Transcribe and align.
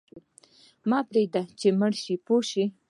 مه 0.89 0.99
پرېږده 1.09 1.41
چې 1.59 1.67
مړ 1.79 1.91
شې 2.03 2.15
پوه 2.25 2.41
شوې!. 2.49 2.65